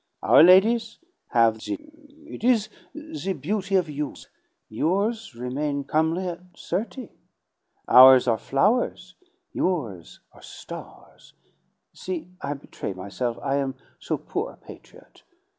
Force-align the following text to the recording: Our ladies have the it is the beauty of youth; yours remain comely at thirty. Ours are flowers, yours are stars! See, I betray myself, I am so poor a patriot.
Our 0.23 0.41
ladies 0.41 0.97
have 1.27 1.59
the 1.59 1.75
it 2.25 2.43
is 2.43 2.69
the 2.95 3.33
beauty 3.33 3.75
of 3.75 3.87
youth; 3.87 4.25
yours 4.67 5.35
remain 5.35 5.83
comely 5.83 6.27
at 6.27 6.39
thirty. 6.57 7.11
Ours 7.87 8.27
are 8.27 8.39
flowers, 8.39 9.13
yours 9.53 10.19
are 10.33 10.41
stars! 10.41 11.33
See, 11.93 12.29
I 12.41 12.55
betray 12.55 12.93
myself, 12.93 13.37
I 13.43 13.57
am 13.57 13.75
so 13.99 14.17
poor 14.17 14.53
a 14.53 14.57
patriot. 14.57 15.21